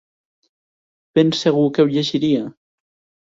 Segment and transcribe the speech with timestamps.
[1.19, 2.43] Ben segur que ho llegiria.